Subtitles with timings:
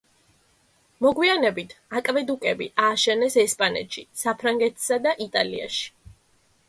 [1.05, 5.87] მოგვიანებით აკვედუკები ააშენეს ესპანეთში, საფრანგეთსა და იტალიაში.